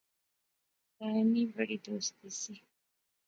[0.97, 2.53] دائیں نی بڑی دوستی سی